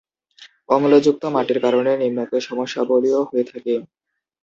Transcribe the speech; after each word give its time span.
অম্লযুক্ত 0.69 1.23
মাটির 1.35 1.59
কারণে 1.65 1.91
নিম্নোক্ত 2.01 2.33
সমস্যাবলীও 2.47 3.19
হয়ে 3.29 3.45
থাকে। 3.51 3.73